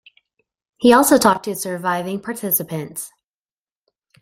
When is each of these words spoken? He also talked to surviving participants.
He 0.77 0.93
also 0.93 1.19
talked 1.19 1.45
to 1.45 1.53
surviving 1.55 2.19
participants. 2.21 3.11